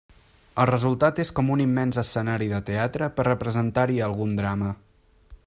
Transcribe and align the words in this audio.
El 0.61 0.67
resultat 0.69 1.21
és 1.23 1.31
com 1.39 1.51
un 1.55 1.61
immens 1.65 2.01
escenari 2.03 2.49
de 2.55 2.63
teatre 2.71 3.11
per 3.19 3.27
representar-hi 3.29 4.03
algun 4.09 4.35
drama. 4.41 4.73